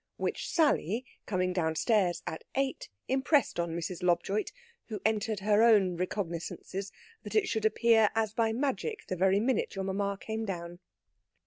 [0.17, 4.01] Which Sally, coming downstairs at eight, impressed on Mrs.
[4.01, 4.51] Lobjoit,
[4.87, 9.75] who entered her own recognisances that it should appear as by magic the very minute
[9.75, 10.79] your mamma came down.